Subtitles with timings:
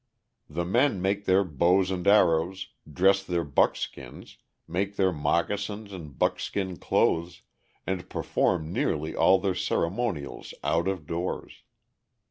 [0.49, 4.25] The men make their bows and arrows, dress their buckskin,
[4.67, 7.43] make their moccasins and buckskin clothes,
[7.85, 11.61] and perform nearly all their ceremonials out of doors.